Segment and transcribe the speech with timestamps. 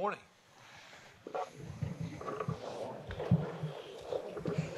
[0.00, 0.18] Morning.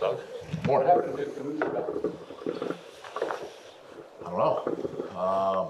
[0.01, 0.19] Doug?
[0.67, 0.89] Morning.
[0.89, 2.75] What happened to?
[4.27, 5.17] I don't know.
[5.17, 5.69] Um,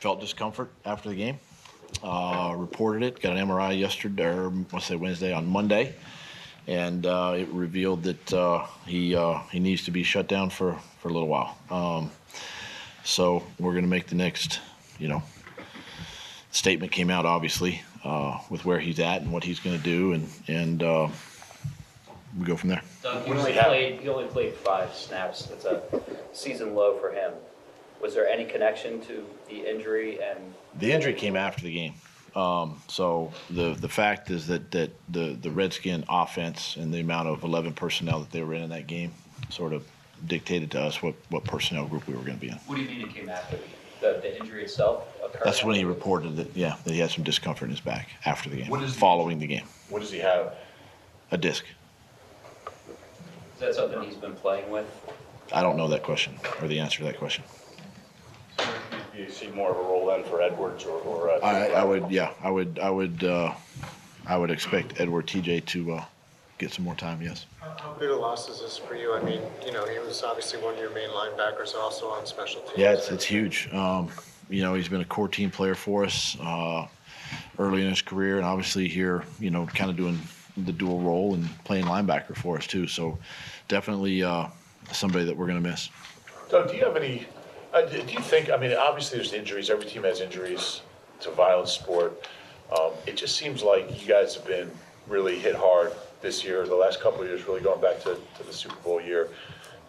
[0.00, 1.38] felt discomfort after the game.
[2.02, 3.20] Uh, reported it.
[3.20, 5.94] Got an MRI yesterday, or let's say Wednesday on Monday,
[6.66, 10.76] and uh, it revealed that uh, he uh, he needs to be shut down for
[10.98, 11.56] for a little while.
[11.70, 12.10] Um,
[13.04, 14.58] so we're going to make the next,
[14.98, 15.22] you know,
[16.50, 20.12] statement came out obviously uh, with where he's at and what he's going to do,
[20.12, 21.08] and and uh,
[22.38, 22.82] we go from there.
[23.02, 25.46] Doug, he only played, he only played five snaps.
[25.46, 25.82] That's a
[26.32, 27.32] season low for him.
[28.00, 30.38] Was there any connection to the injury and
[30.78, 31.94] The injury came after the game.
[32.36, 37.28] Um, so the the fact is that that the the Redskin offense and the amount
[37.28, 39.12] of 11 personnel that they were in in that game
[39.50, 39.86] sort of
[40.26, 42.56] dictated to us what what personnel group we were going to be in.
[42.66, 43.56] what do you mean it came after?
[43.56, 43.62] The,
[44.12, 45.42] the injury itself occurred?
[45.44, 48.48] That's when he reported that yeah that he had some discomfort in his back after
[48.50, 50.54] the game, What is the- following the game, What does he have?
[51.30, 51.64] a disc.
[53.54, 54.86] Is that something he's been playing with?
[55.52, 57.44] I don't know that question or the answer to that question.
[58.58, 58.64] Do
[59.22, 61.30] you see more of a role then for Edwards or, or?
[61.30, 63.54] uh, I, I would yeah I would I would uh,
[64.26, 66.04] I would expect Edward TJ to uh,
[66.64, 67.20] get some more time.
[67.20, 67.46] Yes.
[67.60, 69.14] How how big a loss is this for you?
[69.14, 72.62] I mean, you know, he was obviously one of your main linebackers, also on special
[72.62, 72.78] teams.
[72.78, 73.68] Yeah, it's, it's huge.
[73.72, 74.10] Um,
[74.48, 76.86] you know, he's been a core team player for us uh,
[77.58, 80.18] early in his career, and obviously here, you know, kind of doing
[80.56, 82.86] the dual role and playing linebacker for us too.
[82.86, 83.18] So
[83.68, 84.46] definitely uh,
[84.92, 85.90] somebody that we're going to miss.
[86.48, 87.26] Doug, do you have any,
[87.72, 90.82] uh, do do you think, I mean, obviously there's injuries, every team has injuries,
[91.16, 92.28] it's a violent sport.
[92.78, 94.70] Um, It just seems like you guys have been
[95.08, 95.92] really hit hard
[96.24, 99.00] this year, the last couple of years, really going back to, to the Super Bowl
[99.00, 99.28] year.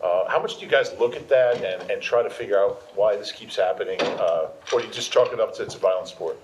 [0.03, 2.83] Uh, How much do you guys look at that and, and try to figure out
[2.95, 3.99] why this keeps happening?
[4.01, 6.37] Uh, Or do you just chalk it up to it's a violent sport?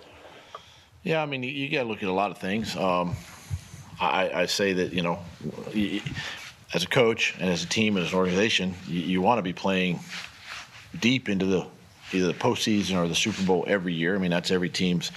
[1.03, 2.75] Yeah, I mean, you, you got to look at a lot of things.
[2.75, 3.15] Um,
[3.99, 5.19] I, I say that you know,
[6.73, 9.43] as a coach and as a team and as an organization, you, you want to
[9.43, 9.99] be playing
[10.99, 11.67] deep into the
[12.13, 14.15] either the postseason or the Super Bowl every year.
[14.15, 15.11] I mean, that's every team's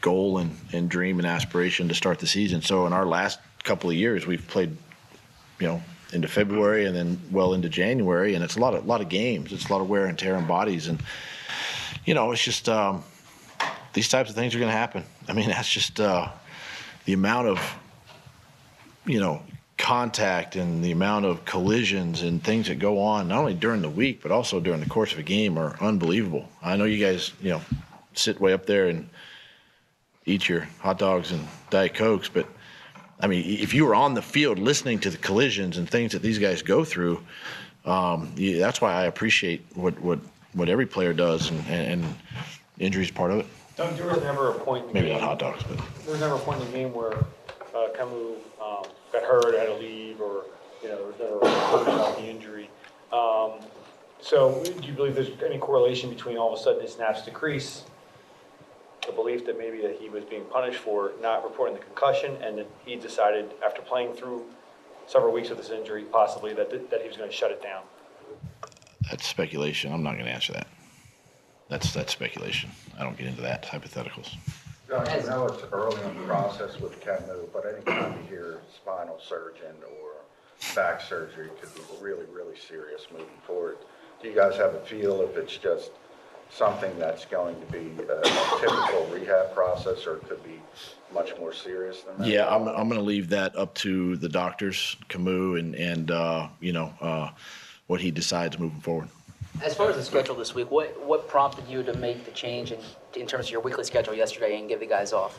[0.00, 2.62] goal and, and dream and aspiration to start the season.
[2.62, 4.76] So in our last couple of years, we've played,
[5.60, 9.00] you know, into February and then well into January, and it's a lot of lot
[9.00, 9.52] of games.
[9.52, 11.02] It's a lot of wear and tear on bodies, and
[12.04, 12.68] you know, it's just.
[12.68, 13.04] Um,
[13.92, 15.04] these types of things are going to happen.
[15.28, 16.28] I mean, that's just uh,
[17.04, 17.74] the amount of,
[19.06, 19.42] you know,
[19.78, 23.90] contact and the amount of collisions and things that go on, not only during the
[23.90, 26.48] week, but also during the course of a game are unbelievable.
[26.62, 27.60] I know you guys, you know,
[28.14, 29.08] sit way up there and
[30.24, 32.46] eat your hot dogs and Diet Cokes, but
[33.22, 36.22] I mean, if you were on the field listening to the collisions and things that
[36.22, 37.22] these guys go through,
[37.84, 40.18] um, yeah, that's why I appreciate what, what,
[40.54, 42.16] what every player does, and, and, and
[42.80, 43.46] injury is part of it.
[43.76, 45.20] Doug, there was never a point in the Maybe game.
[45.20, 48.34] not hot dogs, but There was never a point in the game where uh, Kamu
[48.60, 50.44] um, got hurt, had to leave, or,
[50.82, 52.68] you know, there was never a about the injury.
[53.12, 53.52] Um,
[54.20, 57.84] So do you believe there's any correlation between all of a sudden his snaps decrease,
[59.06, 62.58] the belief that maybe that he was being punished for not reporting the concussion, and
[62.58, 64.44] that he decided after playing through
[65.06, 67.82] several weeks of this injury, possibly that, that he was going to shut it down?
[69.10, 69.92] that's speculation.
[69.92, 70.68] I'm not going to answer that.
[71.68, 72.70] That's that's speculation.
[72.98, 74.34] I don't get into that hypotheticals.
[74.88, 79.18] Doug, I know it's early in the process with Kamu, but anytime you hear spinal
[79.20, 80.12] surgeon or
[80.74, 83.78] back surgery could be really, really serious moving forward.
[84.22, 85.90] Do you guys have a feel if it's just
[86.52, 90.60] something that's going to be a a typical rehab process or it could be
[91.12, 92.26] much more serious than that?
[92.26, 96.48] Yeah, I'm I'm going to leave that up to the doctors, Kamu, and and uh,
[96.60, 97.30] you know uh,
[97.86, 99.08] what he decides moving forward.
[99.62, 102.72] As far as the schedule this week, what, what prompted you to make the change
[102.72, 102.80] in,
[103.14, 105.38] in terms of your weekly schedule yesterday and give the guys off?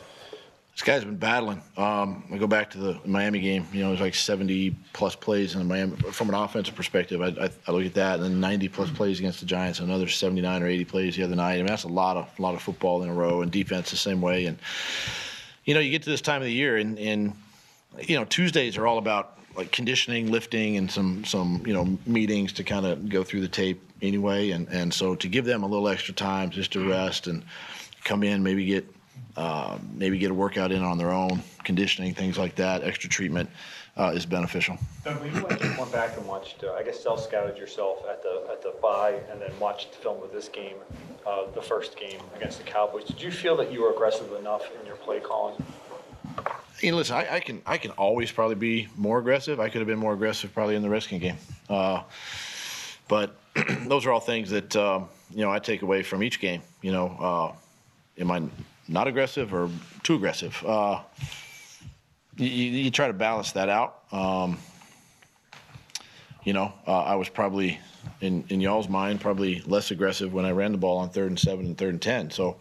[0.74, 1.62] This guy's been battling.
[1.76, 3.64] Um, I go back to the Miami game.
[3.72, 7.22] You know, there's like 70 plus plays in Miami from an offensive perspective.
[7.22, 9.78] I, I, I look at that, and then 90 plus plays against the Giants.
[9.78, 11.54] Another 79 or 80 plays the other night.
[11.54, 13.92] I mean, that's a lot of a lot of football in a row, and defense
[13.92, 14.46] the same way.
[14.46, 14.58] And
[15.64, 17.34] you know, you get to this time of the year, and and
[18.00, 22.52] you know, Tuesdays are all about like conditioning, lifting, and some some you know meetings
[22.54, 24.50] to kind of go through the tape anyway.
[24.50, 27.44] And and so to give them a little extra time just to rest and
[28.02, 28.86] come in, maybe get
[29.36, 33.50] uh, maybe get a workout in on their own, conditioning, things like that, extra treatment
[33.96, 34.76] uh, is beneficial.
[35.04, 38.46] Doug, when you went, went back and watched, uh, I guess self-scouted yourself at the,
[38.50, 40.76] at the bye and then watched the film of this game,
[41.26, 44.68] uh, the first game against the Cowboys, did you feel that you were aggressive enough
[44.80, 45.62] in your play calling?
[46.80, 49.60] You know, listen, I, I can I can always probably be more aggressive.
[49.60, 51.36] I could have been more aggressive probably in the Redskin game,
[51.70, 52.02] uh,
[53.08, 53.36] but
[53.86, 56.62] those are all things that um, you know I take away from each game.
[56.82, 58.42] You know, uh, am I
[58.88, 59.70] not aggressive or
[60.02, 60.62] too aggressive.
[60.64, 61.00] Uh,
[62.36, 64.02] you, you try to balance that out.
[64.12, 64.58] Um,
[66.44, 67.78] you know, uh, I was probably
[68.20, 71.38] in in y'all's mind probably less aggressive when I ran the ball on third and
[71.38, 72.30] seven and third and ten.
[72.30, 72.56] So,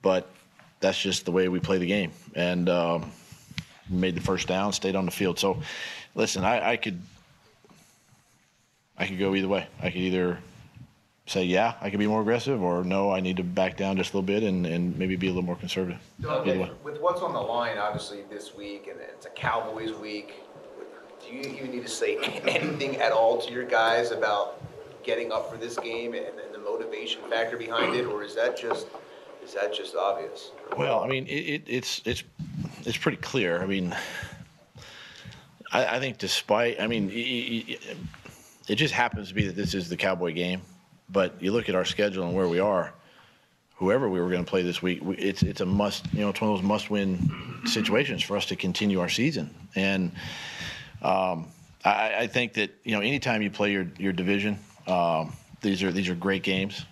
[0.00, 0.28] but
[0.80, 3.10] that's just the way we play the game, and um,
[3.88, 5.38] made the first down, stayed on the field.
[5.38, 5.60] So,
[6.14, 7.00] listen, I, I could
[8.96, 9.66] I could go either way.
[9.80, 10.38] I could either
[11.26, 14.12] say yeah, I could be more aggressive, or no, I need to back down just
[14.12, 16.00] a little bit and, and maybe be a little more conservative.
[16.22, 16.70] Way.
[16.82, 20.34] With what's on the line, obviously, this week, and it's a Cowboys week,
[21.24, 22.16] do you even need to say
[22.46, 24.62] anything at all to your guys about
[25.02, 28.58] getting up for this game and and the motivation factor behind it, or is that
[28.58, 28.86] just,
[29.44, 30.50] is that just obvious?
[30.76, 32.22] Well, I mean, it, it, it's it's
[32.84, 33.62] it's pretty clear.
[33.62, 33.94] I mean,
[35.72, 37.78] I, I think despite, I mean, y-
[38.68, 40.62] it just happens to be that this is the Cowboy game,
[41.08, 42.92] but you look at our schedule and where we are.
[43.76, 46.06] Whoever we were going to play this week, it's it's a must.
[46.12, 49.52] You know, it's one of those must-win situations for us to continue our season.
[49.74, 50.12] And
[51.02, 51.48] um,
[51.84, 55.90] I, I think that you know, anytime you play your your division, um, these are
[55.90, 56.84] these are great games.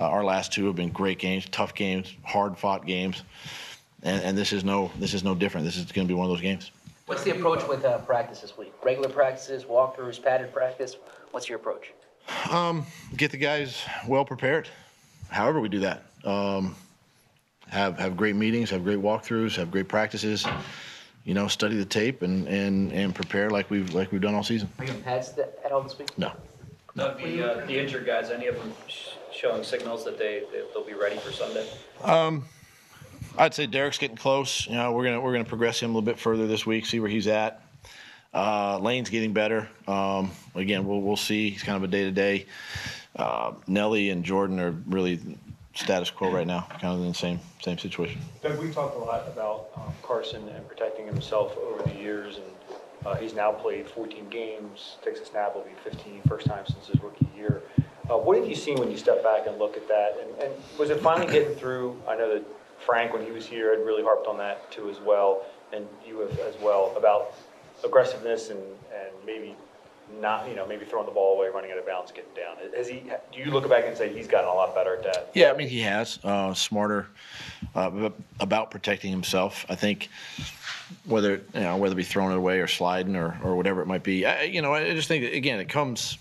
[0.00, 3.22] Uh, our last two have been great games, tough games, hard-fought games,
[4.02, 5.64] and, and this is no this is no different.
[5.64, 6.72] This is going to be one of those games.
[7.06, 8.72] What's the approach with uh, practice this week?
[8.84, 10.96] Regular practices, walkthroughs, padded practice?
[11.30, 11.92] What's your approach?
[13.16, 14.68] Get the guys well prepared.
[15.30, 16.02] However, we do that.
[16.24, 16.74] Um,
[17.68, 20.46] have have great meetings, have great walkthroughs, have great practices.
[21.24, 24.42] You know, study the tape and, and, and prepare like we've like we've done all
[24.42, 24.68] season.
[24.78, 26.16] Are you in pads at all this week?
[26.18, 26.32] No.
[26.96, 30.62] Doug, the, uh, the injured guys, any of them sh- showing signals that they, they-
[30.74, 31.64] they'll be ready for Sunday?
[32.02, 32.44] Um,
[33.38, 34.66] I'd say Derek's getting close.
[34.66, 36.98] You know, we're gonna we're gonna progress him a little bit further this week, see
[37.00, 37.62] where he's at.
[38.32, 39.68] Uh, Lane's getting better.
[39.88, 41.50] Um, again, we'll we'll see.
[41.50, 42.46] He's kind of a day to day.
[43.66, 45.20] Nelly and Jordan are really
[45.74, 48.20] status quo right now, kind of in the same same situation.
[48.42, 52.76] Doug, we talked a lot about um, Carson and protecting himself over the years, and
[53.06, 56.86] uh, he's now played 14 games, takes a snap, will be 15, first time since
[56.86, 57.62] his rookie year.
[58.08, 60.18] Uh, What have you seen when you step back and look at that?
[60.22, 62.00] And- And was it finally getting through?
[62.08, 62.44] I know that
[62.78, 65.42] Frank, when he was here, had really harped on that too as well,
[65.72, 67.32] and you have as well, about
[67.84, 69.54] aggressiveness and, and maybe
[70.20, 72.56] not, you know, maybe throwing the ball away, running out of bounds, getting down.
[72.76, 75.30] Has he, do you look back and say he's gotten a lot better at that?
[75.34, 77.06] Yeah, I mean he has uh, smarter
[77.74, 78.10] uh,
[78.40, 79.64] about protecting himself.
[79.68, 80.08] I think
[81.04, 83.86] whether you know whether it be throwing it away or sliding or, or whatever it
[83.86, 84.26] might be.
[84.26, 86.18] I, you know, I just think again it comes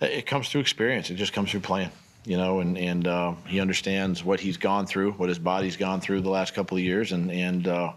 [0.00, 1.10] it comes through experience.
[1.10, 1.90] It just comes through playing.
[2.24, 6.00] You know, and and uh, he understands what he's gone through, what his body's gone
[6.00, 7.92] through the last couple of years, and and uh,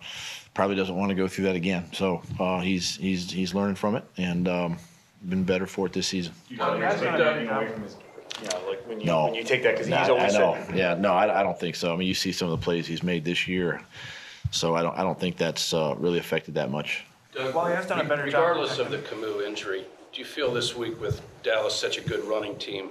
[0.54, 1.92] probably doesn't want to go through that again.
[1.94, 4.78] So uh, he's he's he's learning from it and um,
[5.28, 6.34] been better for it this season.
[8.42, 9.26] You know, like when you, No.
[9.26, 10.58] when you take that, because Nah, he's always I know.
[10.66, 11.94] said, Yeah, no, I, I don't think so.
[11.94, 13.82] I mean, you see some of the plays he's made this year,
[14.52, 17.06] so I don't I don't think that's uh, really affected that much.
[17.36, 20.26] Doug, Well, he has done a better job Regardless of the Kamu injury, do you
[20.26, 22.90] feel this week with Dallas such a good running team,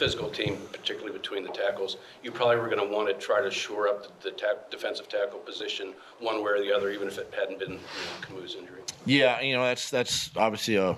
[0.00, 3.50] physical team, particularly between the tackles, you probably were going to want to try to
[3.50, 7.30] shore up the- the defensive tackle position one way or the other, even if it
[7.38, 8.80] hadn't been you know, Kamu's injury?
[9.04, 10.96] Yeah, you know that's that's obviously a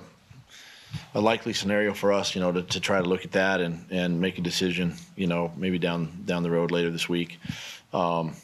[1.14, 3.86] a likely scenario for us, you know, to, to try to look at that and,
[3.90, 7.40] and make a decision, you know, maybe down down the road later this week.
[7.92, 8.36] Um,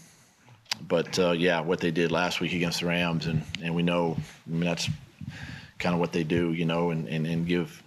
[0.89, 4.17] but uh, yeah, what they did last week against the Rams, and, and we know,
[4.19, 4.89] I mean, that's
[5.79, 7.81] kind of what they do, you know, and, and, and give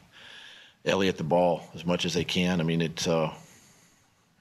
[0.85, 2.59] Elliott the ball as much as they can.
[2.59, 3.33] I mean, it's uh,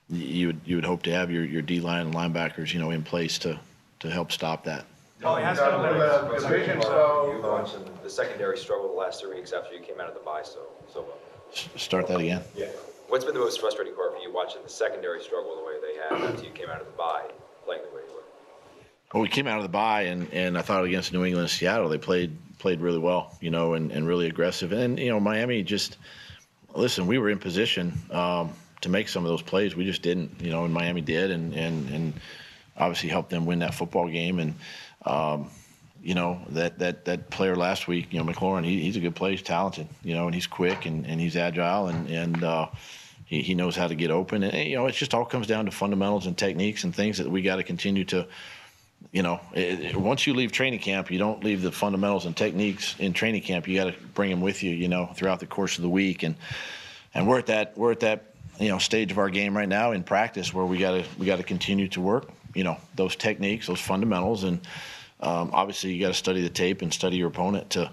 [0.08, 2.90] you would you would hope to have your, your D line and linebackers, you know,
[2.90, 3.58] in place to
[4.00, 4.86] to help stop that.
[5.24, 6.40] oh, he has done a better job.
[6.40, 7.32] Division, so.
[7.36, 10.20] You mentioned the secondary struggled the last three weeks after you came out of the
[10.20, 10.60] bye, so,
[10.92, 11.18] so well.
[11.76, 12.42] Start that again.
[12.56, 12.68] Yeah.
[13.08, 15.98] What's been the most frustrating part for you watching the secondary struggle the way they
[15.98, 17.28] have after you came out of the bye,
[17.64, 18.22] playing the way you were?
[19.12, 21.50] Well, we came out of the bye, and, and I thought against New England and
[21.50, 24.70] Seattle, they played played really well, you know, and, and really aggressive.
[24.72, 25.96] And you know, Miami just
[26.74, 27.06] listen.
[27.06, 29.74] We were in position um, to make some of those plays.
[29.76, 32.12] We just didn't, you know, and Miami did, and and and
[32.76, 34.38] obviously helped them win that football game.
[34.38, 34.54] And
[35.04, 35.50] um,
[36.02, 39.14] you know that that that player last week, you know, McLaurin, he, he's a good
[39.14, 39.32] player.
[39.32, 42.44] He's talented, you know, and he's quick and, and he's agile and and.
[42.44, 42.68] Uh,
[43.26, 45.66] he, he knows how to get open, and you know it just all comes down
[45.66, 48.26] to fundamentals and techniques and things that we got to continue to
[49.12, 52.36] you know, it, it- once you leave training camp, you don't leave the fundamentals and
[52.36, 53.66] techniques in training camp.
[53.66, 56.22] You got to bring them with you, you know, throughout the course of the week.
[56.22, 56.36] And
[57.14, 59.92] and we're at that we're at that you know stage of our game right now
[59.92, 63.16] in practice where we got to we got to continue to work, you know, those
[63.16, 64.60] techniques, those fundamentals, and
[65.20, 67.90] um, obviously you got to study the tape and study your opponent to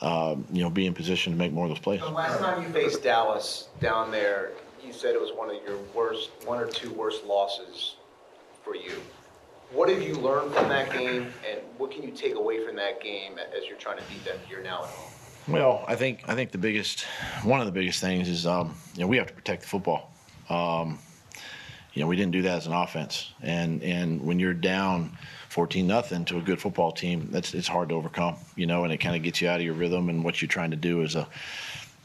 [0.00, 2.00] um, you know be in position to make more of those plays.
[2.00, 4.50] The last time you faced Dallas down there,
[4.84, 7.96] you said it was one of your worst, one or two worst losses
[8.64, 9.00] for you.
[9.72, 13.00] What have you learned from that game, and what can you take away from that
[13.00, 15.12] game as you're trying to beat them here now at home?
[15.48, 17.02] Well, I think I think the biggest,
[17.42, 20.12] one of the biggest things is, um, you know, we have to protect the football.
[20.48, 20.98] Um,
[21.94, 25.16] you know, we didn't do that as an offense, and and when you're down
[25.48, 28.36] fourteen nothing to a good football team, that's it's hard to overcome.
[28.54, 30.48] You know, and it kind of gets you out of your rhythm and what you're
[30.48, 31.26] trying to do as a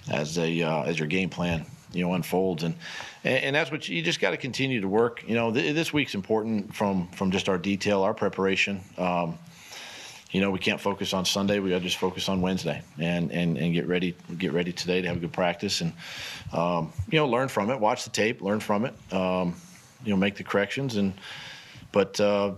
[0.10, 2.76] as a uh, as your game plan you know unfolds and
[3.24, 5.24] and, and that's what you, you just got to continue to work.
[5.28, 8.82] You know, th- this week's important from from just our detail, our preparation.
[8.98, 9.38] Um,
[10.32, 11.60] you know, we can't focus on Sunday.
[11.60, 15.02] We got to just focus on Wednesday and, and, and get ready get ready today
[15.02, 15.92] to have a good practice and
[16.54, 17.80] um, you know learn from it.
[17.80, 18.94] Watch the tape, learn from it.
[19.14, 19.56] Um,
[20.04, 21.14] you know, make the corrections and
[21.92, 22.54] but uh,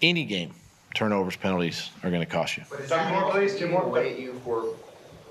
[0.00, 0.54] any game,
[0.94, 2.64] turnovers, penalties are going to cost you.
[2.70, 3.82] But is Two that more, please, two more.
[3.82, 4.74] away you for,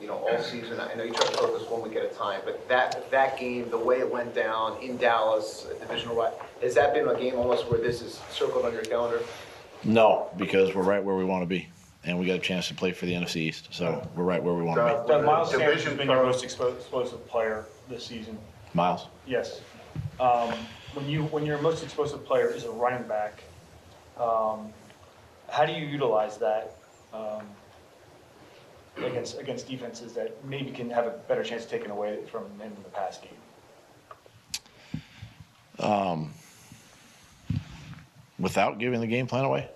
[0.08, 0.80] you know, all season?
[0.80, 3.70] I know you try to focus one week at a time, but that, that game,
[3.70, 7.36] the way it went down in Dallas, a divisional, ri- has that been a game
[7.36, 9.22] almost where this is circled on your calendar?
[9.84, 11.68] No, because we're right where we want to be,
[12.06, 14.54] and we got a chance to play for the NFC East, so we're right where
[14.54, 15.10] we want to be.
[15.10, 18.38] Doug, Miles Sanders has been your most explosive player this season.
[18.74, 19.08] Miles.
[19.26, 19.62] Yes.
[20.20, 20.54] Um,
[20.94, 23.44] When you, when your most explosive player is a running back,
[24.18, 24.74] um,
[25.50, 26.78] how do you utilize that
[27.14, 27.44] um,
[29.06, 32.74] against, against defenses that maybe can have a better chance of taking away from him
[32.76, 33.32] in the pass game?
[38.40, 39.68] Without giving the game plan away?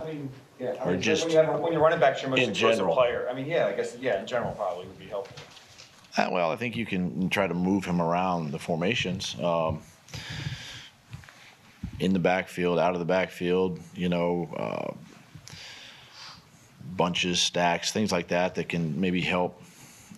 [0.00, 0.74] I mean, yeah.
[0.80, 3.26] I Or mean, just When you have, when your running back's your most explosive player,
[3.30, 5.36] I mean, yeah, I guess, yeah, in general probably would be helpful.
[6.16, 9.36] Uh, well, I think you can try to move him around the formations.
[9.40, 9.82] Um,
[11.98, 14.92] in the backfield, out of the backfield, you know, uh,
[17.00, 19.62] bunches, stacks, things like that that can maybe help.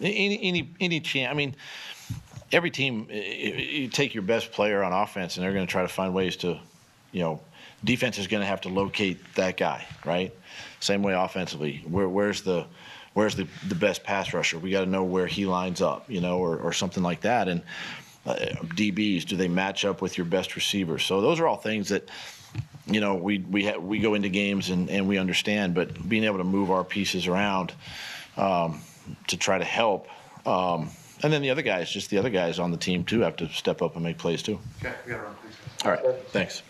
[0.00, 1.30] Any any any chance?
[1.30, 1.54] I mean,
[2.50, 5.88] every team, you take your best player on offense, and they're going to try to
[5.88, 6.58] find ways to,
[7.12, 7.40] you know,
[7.84, 10.34] defense is going to have to locate that guy, right?
[10.80, 11.84] Same way offensively.
[11.86, 12.66] Where where's the
[13.14, 14.58] where's the, the best pass rusher?
[14.58, 17.46] We got to know where he lines up, you know, or, or something like that.
[17.46, 17.62] And
[18.26, 18.34] uh,
[18.74, 21.04] DBs, do they match up with your best receivers?
[21.04, 22.08] So those are all things that,
[22.86, 26.24] you know, we we ha- we go into games and, and we understand, but being
[26.24, 27.72] able to move our pieces around
[28.36, 28.80] um,
[29.28, 30.08] to try to help.
[30.46, 30.90] Um,
[31.22, 33.48] and then the other guys, just the other guys on the team too, have to
[33.50, 34.58] step up and make plays too.
[34.80, 35.54] Okay, we gotta run, please.
[35.84, 36.62] All right, thanks.